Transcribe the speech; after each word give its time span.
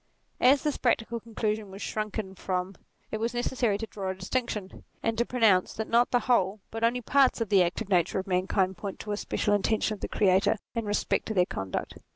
As 0.39 0.63
this 0.63 0.77
practical 0.77 1.19
conclusion 1.19 1.69
was 1.69 1.79
shrunk 1.79 2.19
from, 2.35 2.73
it 3.11 3.19
was 3.19 3.35
necessary 3.35 3.77
to 3.77 3.85
draw 3.85 4.09
a 4.09 4.15
distinction, 4.15 4.83
and 5.03 5.15
to 5.15 5.27
pronounce 5.27 5.73
that 5.73 5.87
not 5.87 6.09
the 6.09 6.21
whole, 6.21 6.59
but 6.71 6.83
only 6.83 7.01
parts 7.01 7.39
of 7.39 7.49
the 7.49 7.61
active 7.61 7.87
nature 7.89 8.17
of 8.17 8.25
mankind 8.25 8.77
point 8.77 8.97
to 9.01 9.11
a 9.11 9.17
special 9.17 9.53
intention 9.53 9.93
of 9.93 9.99
the 9.99 10.07
Creator 10.07 10.57
in 10.73 10.85
respect 10.85 11.27
to 11.27 11.35
their 11.35 11.45
conduct. 11.45 11.99